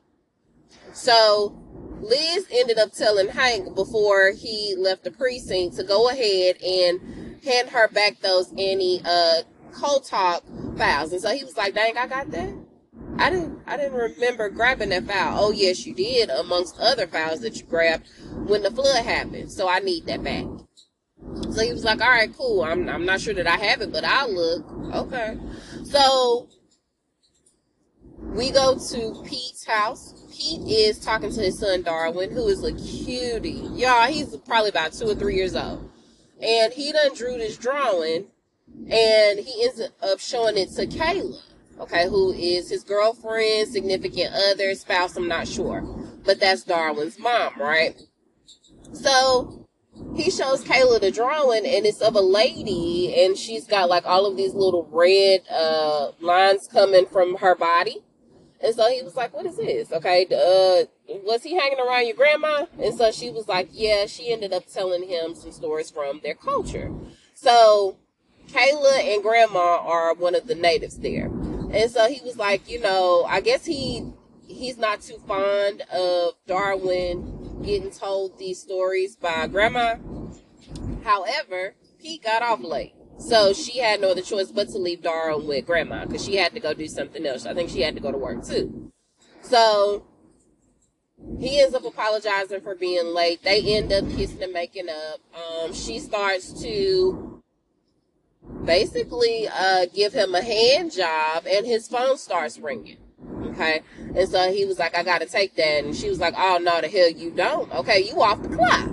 [0.92, 1.56] So
[2.02, 7.70] Liz ended up telling Hank before he left the precinct to go ahead and hand
[7.70, 9.44] her back those Annie uh
[10.04, 10.44] Talk
[10.80, 11.12] files.
[11.12, 12.67] And so he was like, dang, I got that.
[13.20, 15.38] I didn't I didn't remember grabbing that file.
[15.40, 18.08] Oh yes, you did, amongst other files that you grabbed
[18.46, 19.52] when the flood happened.
[19.52, 20.46] So I need that back.
[21.52, 22.64] So he was like, All right, cool.
[22.64, 24.72] I'm I'm not sure that I have it, but I'll look.
[24.96, 25.38] Okay.
[25.84, 26.48] So
[28.22, 30.14] we go to Pete's house.
[30.32, 33.68] Pete is talking to his son Darwin, who is a cutie.
[33.74, 35.90] Y'all, he's probably about two or three years old.
[36.40, 38.28] And he done drew this drawing
[38.90, 41.42] and he ends up showing it to Kayla,
[41.80, 45.82] okay, who is his girlfriend, significant other, spouse, I'm not sure.
[46.26, 48.00] But that's Darwin's mom, right?
[48.94, 49.66] So
[50.16, 54.26] he shows Kayla the drawing, and it's of a lady, and she's got like all
[54.26, 58.04] of these little red uh, lines coming from her body.
[58.60, 59.92] And so he was like, What is this?
[59.92, 60.86] Okay, uh,
[61.24, 62.66] was he hanging around your grandma?
[62.82, 66.36] And so she was like, Yeah, she ended up telling him some stories from their
[66.36, 66.92] culture.
[67.34, 67.98] So
[68.48, 71.30] Kayla and Grandma are one of the natives there,
[71.72, 74.12] and so he was like, you know, I guess he
[74.48, 79.96] he's not too fond of Darwin getting told these stories by Grandma.
[81.04, 82.94] However, Pete got off late.
[83.20, 86.54] So she had no other choice but to leave Darwin with grandma because she had
[86.54, 87.46] to go do something else.
[87.46, 88.92] I think she had to go to work too.
[89.42, 90.06] So
[91.40, 93.44] he ends up apologizing for being late.
[93.44, 95.20] They end up kissing and making up.
[95.36, 97.37] Um, she starts to
[98.68, 102.98] basically uh, give him a hand job, and his phone starts ringing.
[103.42, 103.82] Okay,
[104.16, 106.60] and so he was like, "I got to take that," and she was like, "Oh
[106.62, 107.74] no, the hell you don't.
[107.74, 108.90] Okay, you off the clock."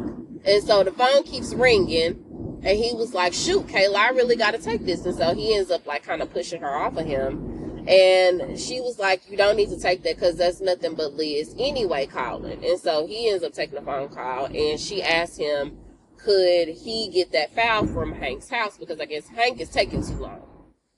[0.47, 2.25] And so the phone keeps ringing
[2.65, 5.05] and he was like, shoot, Kayla, I really got to take this.
[5.05, 7.85] And so he ends up like kind of pushing her off of him.
[7.87, 11.55] And she was like, you don't need to take that because that's nothing but Liz
[11.59, 12.65] anyway calling.
[12.65, 15.77] And so he ends up taking a phone call and she asked him,
[16.25, 18.79] could he get that file from Hank's house?
[18.79, 20.41] Because I guess Hank is taking too long.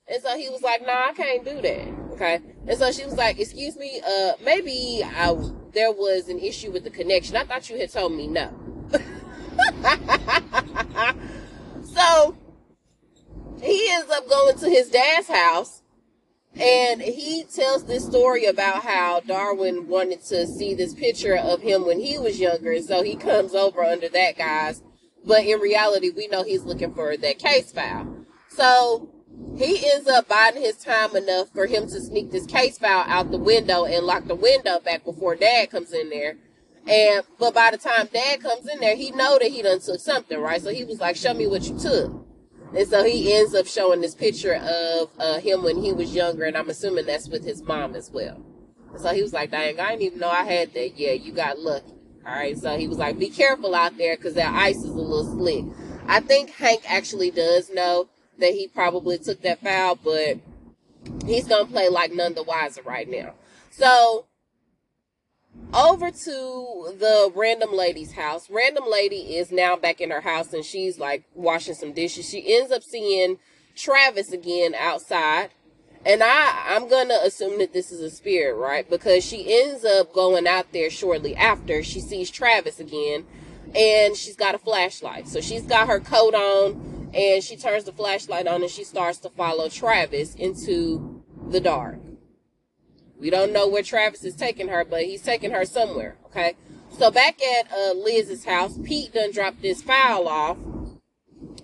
[0.08, 1.88] And so he was like, no, nah, I can't do that.
[2.12, 2.40] Okay.
[2.68, 5.34] And so she was like, excuse me, uh, maybe I,
[5.72, 7.36] there was an issue with the connection.
[7.36, 8.54] I thought you had told me no.
[11.96, 12.36] So
[13.62, 15.80] he ends up going to his dad's house
[16.54, 21.86] and he tells this story about how Darwin wanted to see this picture of him
[21.86, 22.72] when he was younger.
[22.72, 24.82] And so he comes over under that guy's.
[25.26, 28.24] But in reality, we know he's looking for that case file.
[28.48, 29.10] So
[29.56, 33.30] he ends up biding his time enough for him to sneak this case file out
[33.30, 36.36] the window and lock the window back before dad comes in there.
[36.86, 39.98] And but by the time dad comes in there, he know that he done took
[39.98, 40.62] something, right?
[40.62, 42.24] So he was like, Show me what you took.
[42.76, 46.44] And so he ends up showing this picture of uh, him when he was younger,
[46.44, 48.44] and I'm assuming that's with his mom as well.
[48.92, 50.96] And so he was like, Dang, I didn't even know I had that.
[50.96, 51.95] Yeah, you got lucky.
[52.26, 52.58] All right.
[52.58, 55.64] So he was like, Be careful out there because that ice is a little slick.
[56.06, 58.08] I think Hank actually does know
[58.38, 60.38] that he probably took that foul, but
[61.24, 63.34] he's gonna play like none the wiser right now.
[63.70, 64.26] So
[65.74, 68.48] over to the random lady's house.
[68.50, 72.28] Random lady is now back in her house and she's like washing some dishes.
[72.28, 73.38] She ends up seeing
[73.74, 75.50] Travis again outside.
[76.06, 78.88] And I, I'm gonna assume that this is a spirit, right?
[78.88, 83.26] Because she ends up going out there shortly after she sees Travis again,
[83.74, 85.26] and she's got a flashlight.
[85.26, 89.18] So she's got her coat on, and she turns the flashlight on, and she starts
[89.18, 91.98] to follow Travis into the dark.
[93.18, 96.18] We don't know where Travis is taking her, but he's taking her somewhere.
[96.26, 96.54] Okay.
[96.96, 100.58] So back at uh, Liz's house, Pete done dropped this file off,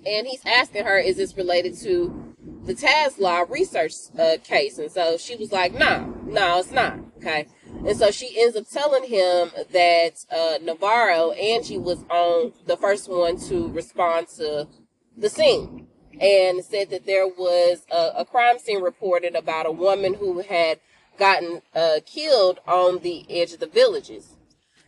[0.05, 2.32] and he's asking her, "Is this related to
[2.65, 7.47] the Tsalal research uh, case?" And so she was like, "No, no, it's not." Okay.
[7.87, 13.09] And so she ends up telling him that uh, Navarro, Angie, was on the first
[13.09, 14.69] one to respond to
[15.17, 15.87] the scene
[16.21, 20.79] and said that there was a, a crime scene reported about a woman who had
[21.19, 24.37] gotten uh, killed on the edge of the villages.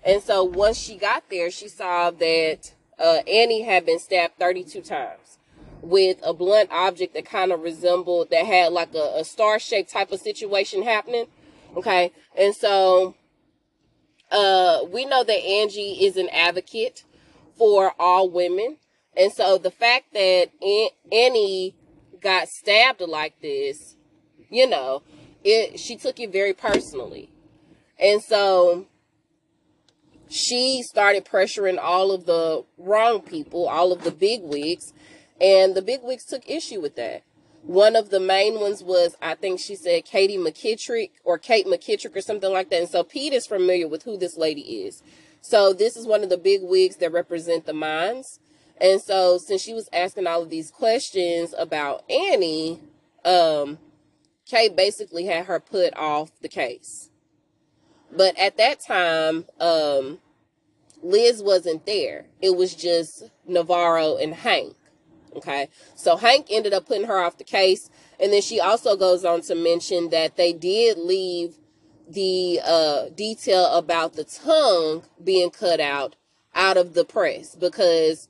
[0.04, 4.82] And so once she got there, she saw that uh, Annie had been stabbed 32
[4.82, 5.23] times
[5.84, 9.90] with a blunt object that kind of resembled, that had like a, a star shaped
[9.90, 11.26] type of situation happening.
[11.76, 12.12] Okay.
[12.36, 13.14] And so
[14.30, 17.04] uh, we know that Angie is an advocate
[17.56, 18.78] for all women.
[19.16, 20.50] And so the fact that
[21.12, 21.74] Annie
[22.20, 23.96] got stabbed like this,
[24.50, 25.02] you know,
[25.44, 27.30] it she took it very personally.
[27.98, 28.86] And so
[30.28, 34.92] she started pressuring all of the wrong people, all of the big wigs,
[35.40, 37.22] and the big wigs took issue with that.
[37.62, 42.14] One of the main ones was, I think she said Katie McKittrick or Kate McKittrick
[42.14, 42.80] or something like that.
[42.80, 45.02] And so Pete is familiar with who this lady is.
[45.40, 48.38] So this is one of the big wigs that represent the mines.
[48.78, 52.80] And so since she was asking all of these questions about Annie,
[53.24, 53.78] um,
[54.46, 57.08] Kay basically had her put off the case.
[58.14, 60.18] But at that time, um,
[61.02, 62.26] Liz wasn't there.
[62.40, 64.76] It was just Navarro and Hank.
[65.36, 65.68] Okay.
[65.94, 67.90] So Hank ended up putting her off the case.
[68.20, 71.56] And then she also goes on to mention that they did leave
[72.08, 76.16] the uh, detail about the tongue being cut out
[76.54, 78.28] out of the press because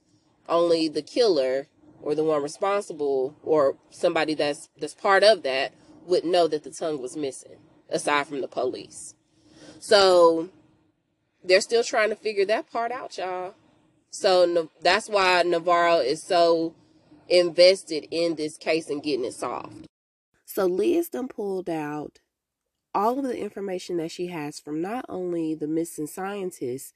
[0.49, 1.67] only the killer
[2.01, 5.73] or the one responsible or somebody that's that's part of that
[6.07, 7.57] would know that the tongue was missing,
[7.89, 9.15] aside from the police.
[9.81, 10.51] So
[11.43, 13.55] they're still trying to figure that part out, y'all.
[14.11, 16.75] So that's why Navarro is so
[17.29, 19.87] invested in this case and getting it solved.
[20.47, 22.21] So Liz done pulled out
[22.95, 26.95] all of the information that she has from not only the missing scientist,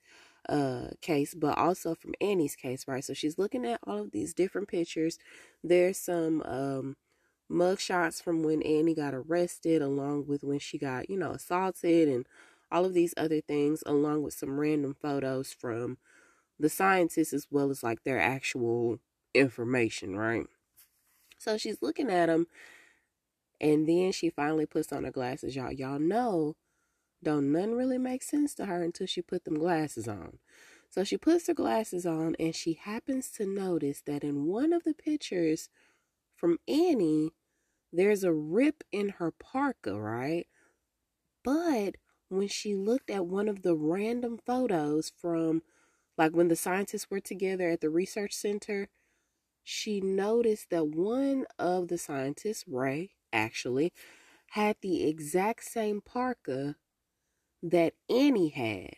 [0.48, 4.34] uh case but also from Annie's case right so she's looking at all of these
[4.34, 5.18] different pictures
[5.64, 6.96] there's some um
[7.48, 12.08] mug shots from when Annie got arrested along with when she got you know assaulted
[12.08, 12.26] and
[12.72, 15.98] all of these other things along with some random photos from
[16.58, 18.98] the scientists as well as like their actual
[19.38, 20.46] information right
[21.38, 22.46] so she's looking at them
[23.60, 26.54] and then she finally puts on her glasses y'all y'all know
[27.22, 30.38] don't none really make sense to her until she put them glasses on.
[30.90, 34.84] So she puts her glasses on and she happens to notice that in one of
[34.84, 35.68] the pictures
[36.36, 37.32] from Annie,
[37.92, 40.46] there's a rip in her parka, right?
[41.44, 41.96] But
[42.28, 45.62] when she looked at one of the random photos from
[46.16, 48.88] like when the scientists were together at the research center,
[49.70, 53.92] she noticed that one of the scientists, Ray, actually,
[54.52, 56.76] had the exact same parka
[57.62, 58.94] that Annie had.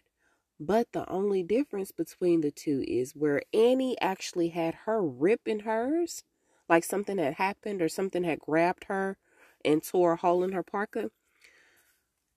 [0.60, 5.60] But the only difference between the two is where Annie actually had her rip in
[5.60, 6.22] hers,
[6.68, 9.16] like something had happened or something had grabbed her
[9.64, 11.10] and tore a hole in her parka.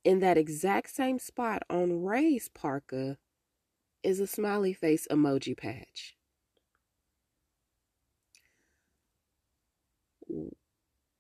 [0.04, 3.20] In that exact same spot on Ray's parka
[4.02, 6.16] is a smiley face emoji patch.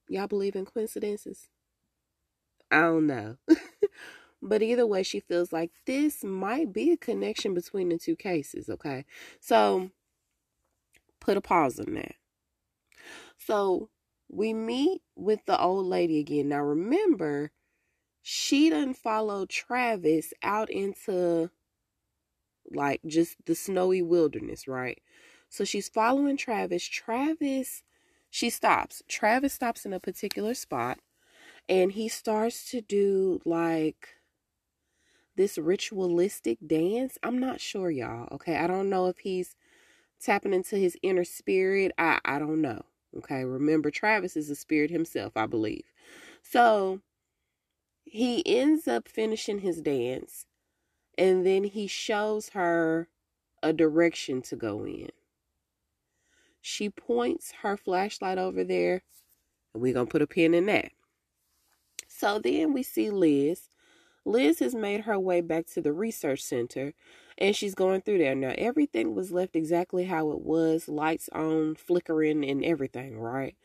[0.10, 1.50] Y'all believe in coincidences?
[2.72, 3.38] I don't know.
[4.46, 8.70] But either way, she feels like this might be a connection between the two cases,
[8.70, 9.06] okay?
[9.40, 9.90] So
[11.22, 12.16] put a pause on that.
[13.38, 13.90] So
[14.30, 16.50] we meet with the old lady again.
[16.50, 17.52] Now remember,
[18.22, 21.50] she done follow Travis out into
[22.70, 25.02] like just the snowy wilderness, right?
[25.48, 26.84] So she's following Travis.
[26.84, 27.82] Travis,
[28.34, 29.04] she stops.
[29.08, 30.98] Travis stops in a particular spot
[31.70, 34.10] and he starts to do like
[35.36, 37.20] this ritualistic dance.
[37.22, 38.28] I'm not sure, y'all.
[38.32, 38.58] Okay.
[38.58, 39.56] I don't know if he's
[40.20, 41.92] tapping into his inner spirit.
[42.00, 42.82] I, I don't know.
[43.16, 43.46] Okay.
[43.46, 45.94] Remember, Travis is a spirit himself, I believe.
[46.42, 47.02] So
[48.04, 50.48] he ends up finishing his dance
[51.20, 53.10] and then he shows her
[53.62, 55.12] a direction to go in.
[56.64, 59.04] She points her flashlight over there,
[59.74, 60.92] and we're going to put a pin in that.
[62.08, 63.70] So then we see Liz
[64.26, 66.94] Liz has made her way back to the research center
[67.38, 68.36] and she's going through there.
[68.36, 73.56] Now, everything was left exactly how it was lights on, flickering, and everything, right?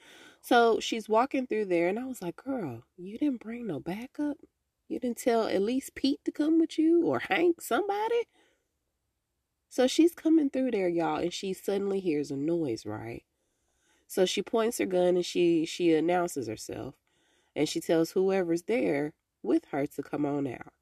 [0.40, 4.38] So she's walking through there, and I was like, Girl, you didn't bring no backup?
[4.88, 8.24] You didn't tell at least Pete to come with you or Hank, somebody?
[9.78, 13.22] So she's coming through there, y'all, and she suddenly hears a noise, right?
[14.08, 16.96] So she points her gun and she she announces herself
[17.54, 20.72] and she tells whoever's there with her to come on out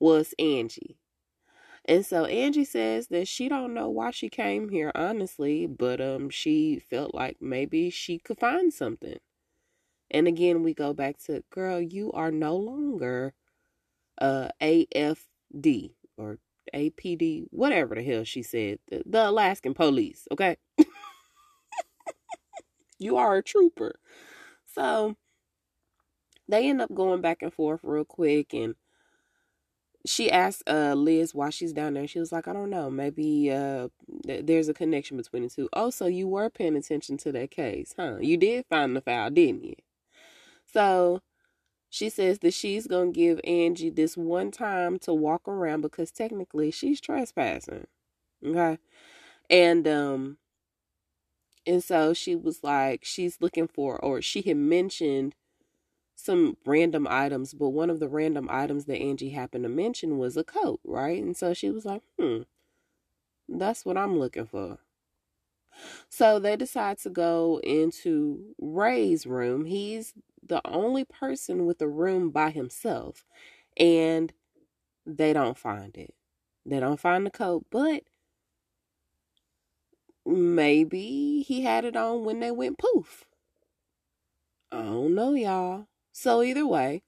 [0.00, 0.98] was Angie.
[1.84, 6.30] And so Angie says that she don't know why she came here honestly, but um
[6.30, 9.20] she felt like maybe she could find something.
[10.10, 13.34] And again we go back to girl, you are no longer
[14.20, 16.40] uh AFD or
[16.74, 20.56] APD, whatever the hell she said, the, the Alaskan police, okay?
[22.98, 23.98] you are a trooper.
[24.66, 25.16] So
[26.48, 28.74] they end up going back and forth real quick and
[30.06, 32.06] she asked uh Liz why she's down there.
[32.06, 33.88] She was like, I don't know, maybe uh
[34.26, 35.68] th- there's a connection between the two.
[35.72, 38.16] Oh, so you were paying attention to that case, huh?
[38.20, 39.74] You did find the file, didn't you?
[40.66, 41.20] So
[41.90, 46.70] she says that she's gonna give Angie this one time to walk around because technically
[46.70, 47.86] she's trespassing.
[48.46, 48.78] Okay.
[49.50, 50.38] And um
[51.66, 55.34] and so she was like she's looking for or she had mentioned
[56.16, 60.36] some random items, but one of the random items that Angie happened to mention was
[60.36, 61.22] a coat, right?
[61.22, 62.42] And so she was like, hmm,
[63.48, 64.78] that's what I'm looking for.
[66.08, 69.64] So they decide to go into Ray's room.
[69.64, 70.12] He's
[70.42, 73.24] the only person with a room by himself,
[73.76, 74.32] and
[75.06, 76.14] they don't find it.
[76.66, 78.04] They don't find the coat, but
[80.26, 83.24] maybe he had it on when they went poof.
[84.72, 85.86] I don't know, y'all.
[86.12, 87.02] So either way,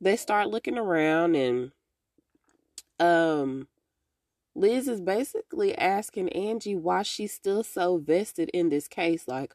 [0.00, 1.72] they start looking around and
[3.00, 3.68] um
[4.54, 9.26] Liz is basically asking Angie why she's still so vested in this case.
[9.26, 9.52] Like,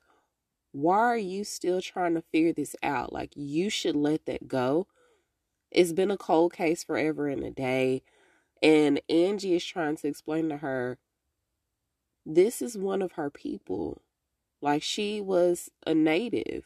[0.71, 3.13] why are you still trying to figure this out?
[3.13, 4.87] Like, you should let that go.
[5.71, 8.03] It's been a cold case forever and a day.
[8.61, 10.97] And Angie is trying to explain to her
[12.25, 14.01] this is one of her people.
[14.61, 16.65] Like, she was a native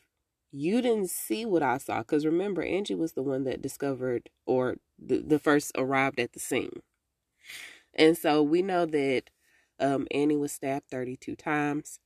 [0.55, 4.77] you didn't see what I saw because remember, Angie was the one that discovered or
[4.99, 6.83] the, the first arrived at the scene.
[7.95, 9.31] And so we know that
[9.79, 11.99] um, Annie was stabbed 32 times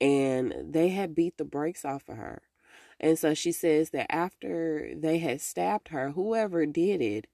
[0.00, 2.42] and they had beat the brakes off of her.
[2.98, 7.26] And so she says that after they had stabbed her, whoever did it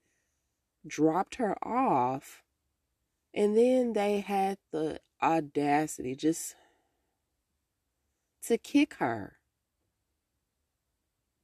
[0.86, 2.42] dropped her off.
[3.34, 6.54] And then they had the audacity just
[8.44, 9.38] to kick her.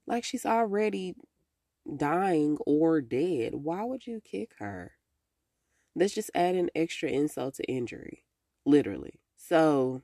[0.07, 1.15] Like she's already
[1.97, 3.55] dying or dead.
[3.55, 4.93] Why would you kick her?
[5.95, 8.25] Let's just add an extra insult to injury.
[8.65, 9.21] Literally.
[9.37, 10.03] So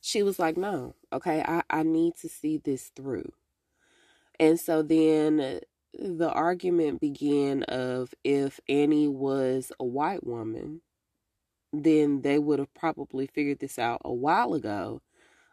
[0.00, 3.32] she was like, no, okay, I, I need to see this through.
[4.38, 5.60] And so then
[5.92, 10.80] the argument began of if Annie was a white woman,
[11.72, 15.02] then they would have probably figured this out a while ago.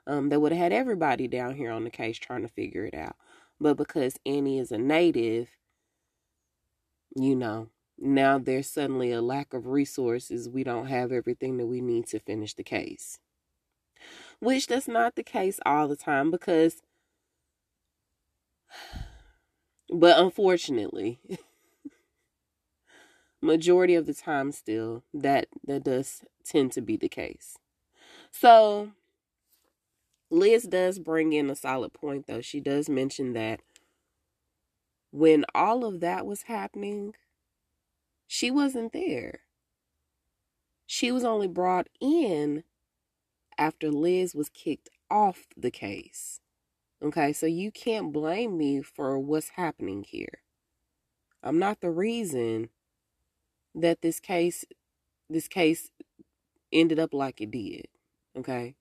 [0.08, 2.93] Um, they would have had everybody down here on the case trying to figure it
[2.93, 3.16] out.
[3.60, 5.50] But because Annie is a native,
[7.16, 10.48] you know, now there's suddenly a lack of resources.
[10.48, 13.20] We don't have everything that we need to finish the case.
[14.39, 16.81] Which that's not the case all the time because
[19.89, 21.19] but unfortunately
[23.41, 27.57] majority of the time still that that does tend to be the case.
[28.31, 28.91] So
[30.29, 32.41] Liz does bring in a solid point though.
[32.41, 33.61] She does mention that
[35.11, 37.15] when all of that was happening,
[38.27, 39.41] she wasn't there.
[40.85, 42.63] She was only brought in
[43.58, 46.39] after Liz was kicked off the case.
[47.03, 50.41] Okay, so you can't blame me for what's happening here.
[51.43, 52.70] I'm not the reason
[53.76, 54.66] that this case
[55.30, 55.91] this case
[56.72, 57.88] ended up like it did.
[58.38, 58.76] Okay?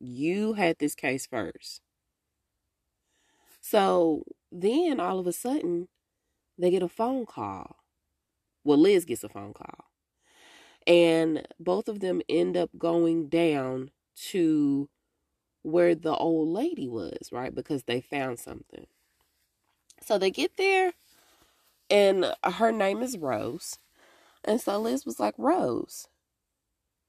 [0.00, 1.80] You had this case first.
[3.60, 5.88] So then all of a sudden
[6.58, 7.76] they get a phone call
[8.64, 9.86] well, Liz gets a phone call.
[10.86, 13.90] And both of them end up going down
[14.30, 14.88] to
[15.62, 17.54] where the old lady was, right?
[17.54, 18.86] Because they found something.
[20.02, 20.92] So they get there,
[21.90, 23.78] and her name is Rose.
[24.44, 26.08] And so Liz was like, Rose,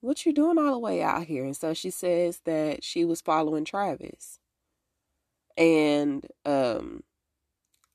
[0.01, 1.45] what you doing all the way out here?
[1.45, 4.39] And so she says that she was following Travis.
[5.58, 7.04] And um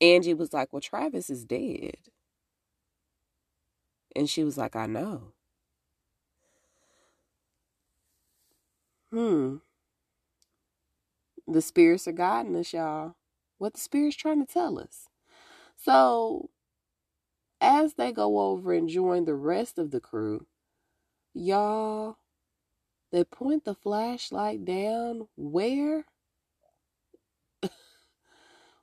[0.01, 1.97] Angie was like, Well, Travis is dead.
[4.15, 5.33] And she was like, I know.
[9.11, 9.57] Hmm.
[11.47, 13.15] The spirits are guiding us, y'all.
[13.57, 15.07] What the spirit's trying to tell us.
[15.75, 16.49] So,
[17.61, 20.45] as they go over and join the rest of the crew,
[21.33, 22.17] y'all,
[23.11, 26.05] they point the flashlight down where?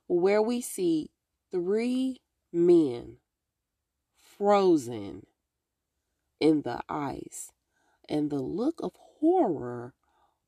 [0.07, 1.11] where we see
[1.51, 2.21] three
[2.51, 3.17] men
[4.37, 5.25] frozen
[6.39, 7.51] in the ice.
[8.09, 9.93] And the look of horror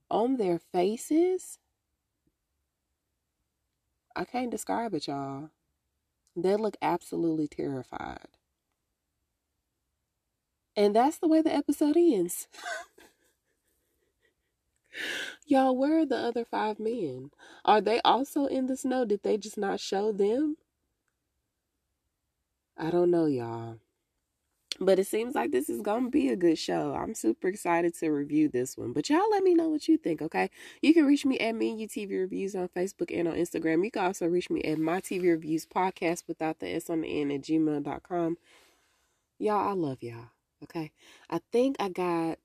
[0.09, 1.59] on their faces,
[4.15, 5.49] I can't describe it, y'all.
[6.35, 8.27] They look absolutely terrified.
[10.75, 12.47] And that's the way the episode ends.
[15.45, 17.31] y'all, where are the other five men?
[17.65, 19.05] Are they also in the snow?
[19.05, 20.57] Did they just not show them?
[22.77, 23.79] I don't know, y'all.
[24.79, 26.93] But it seems like this is going to be a good show.
[26.93, 28.93] I'm super excited to review this one.
[28.93, 30.49] But y'all let me know what you think, okay?
[30.81, 33.83] You can reach me at Me and You TV Reviews on Facebook and on Instagram.
[33.83, 37.21] You can also reach me at My TV Reviews Podcast without the S on the
[37.21, 38.37] end at gmail.com.
[39.39, 40.29] Y'all, I love y'all,
[40.63, 40.91] okay?
[41.29, 42.39] I think I got.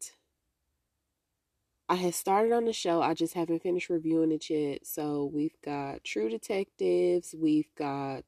[1.89, 3.03] I had started on the show.
[3.03, 4.87] I just haven't finished reviewing it yet.
[4.87, 7.35] So we've got True Detectives.
[7.39, 8.25] We've got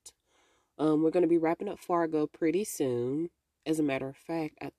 [0.79, 3.31] um, we're going to be wrapping up Fargo pretty soon.
[3.67, 4.71] As a matter of fact, I,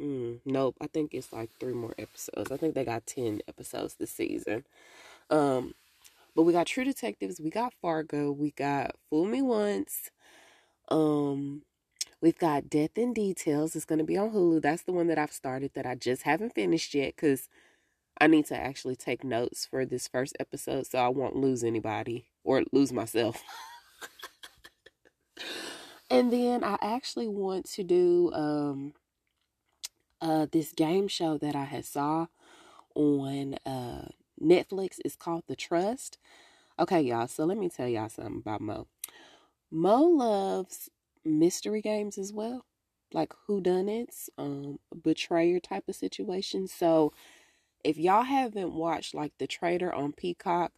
[0.00, 2.50] mm, nope, I think it's like three more episodes.
[2.52, 4.64] I think they got 10 episodes this season.
[5.30, 5.74] Um,
[6.34, 10.10] but we got True Detectives, we got Fargo, we got Fool Me Once.
[10.90, 11.62] Um,
[12.20, 13.74] we've got Death in Details.
[13.76, 14.60] It's going to be on Hulu.
[14.62, 17.48] That's the one that I've started that I just haven't finished yet because
[18.20, 22.26] I need to actually take notes for this first episode so I won't lose anybody
[22.44, 23.42] or lose myself.
[26.12, 28.94] And then I actually want to do um
[30.22, 32.28] uh this game show that I had saw
[32.94, 34.08] on uh
[34.42, 34.98] Netflix.
[35.04, 36.18] It's called The Trust.
[36.78, 37.28] Okay, y'all.
[37.28, 38.88] So let me tell y'all something about Mo.
[39.70, 40.90] Mo loves
[41.24, 42.66] mystery games as well,
[43.12, 46.68] like whodunits, um, betrayer type of situation.
[46.68, 47.12] So
[47.84, 50.72] if y'all haven't watched like The Traitor on Peacock,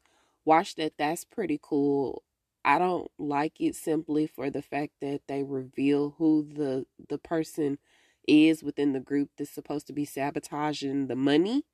[0.46, 0.94] watch that.
[0.98, 2.23] That's pretty cool.
[2.64, 7.78] I don't like it simply for the fact that they reveal who the the person
[8.26, 11.64] is within the group that's supposed to be sabotaging the money.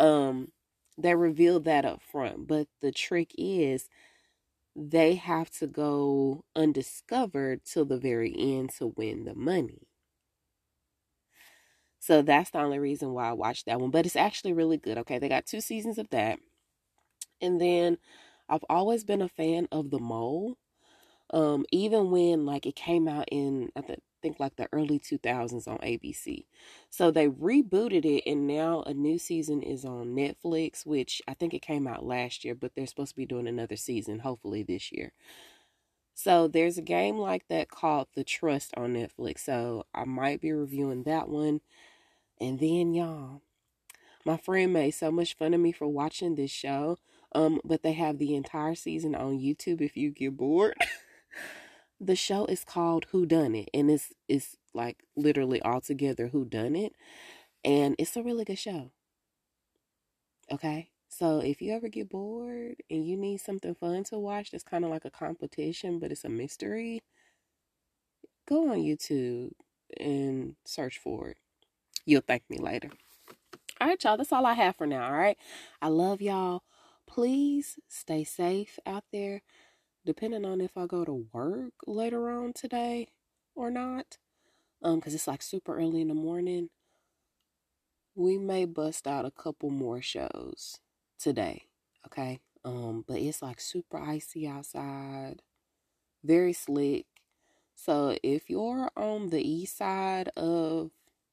[0.00, 0.52] Um,
[0.98, 3.88] they reveal that up front, but the trick is
[4.76, 9.88] they have to go undiscovered till the very end to win the money.
[11.98, 13.90] So that's the only reason why I watched that one.
[13.90, 14.98] But it's actually really good.
[14.98, 16.38] Okay, they got two seasons of that.
[17.40, 17.98] And then
[18.48, 20.58] I've always been a fan of The Mole.
[21.30, 23.82] Um, even when like it came out in I
[24.22, 26.46] think like the early 2000s on ABC.
[26.90, 31.54] So they rebooted it and now a new season is on Netflix, which I think
[31.54, 34.92] it came out last year, but they're supposed to be doing another season hopefully this
[34.92, 35.12] year.
[36.14, 39.40] So there's a game like that called The Trust on Netflix.
[39.40, 41.60] So I might be reviewing that one.
[42.40, 43.42] And then y'all,
[44.24, 46.98] my friend made so much fun of me for watching this show.
[47.34, 50.76] Um, but they have the entire season on YouTube if you get bored.
[52.00, 56.44] the show is called Who Done It, and it's it's like literally all together Who
[56.44, 56.94] Done It,
[57.64, 58.90] and it's a really good show.
[60.52, 64.64] Okay, so if you ever get bored and you need something fun to watch, that's
[64.64, 67.02] kind of like a competition, but it's a mystery.
[68.46, 69.52] Go on YouTube
[69.98, 71.36] and search for it.
[72.04, 72.90] You'll thank me later.
[73.80, 74.16] All right, y'all.
[74.16, 75.06] That's all I have for now.
[75.06, 75.38] All right.
[75.80, 76.62] I love y'all.
[77.14, 79.42] Please stay safe out there
[80.04, 83.06] depending on if I go to work later on today
[83.54, 84.18] or not,
[84.82, 86.70] um, because it's like super early in the morning,
[88.16, 90.80] we may bust out a couple more shows
[91.16, 91.62] today,
[92.04, 92.40] okay?
[92.64, 95.42] Um, but it's like super icy outside,
[96.24, 97.06] very slick.
[97.76, 100.90] So if you're on the east side of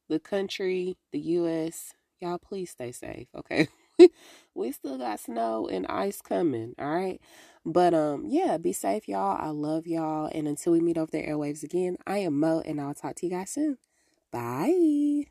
[0.09, 3.69] the country, the US, y'all please stay safe, okay?
[4.55, 7.21] we still got snow and ice coming, all right?
[7.65, 9.37] But um yeah, be safe y'all.
[9.39, 12.81] I love y'all and until we meet over the airwaves again, I am Mo and
[12.81, 13.77] I'll talk to you guys soon.
[14.31, 15.25] Bye.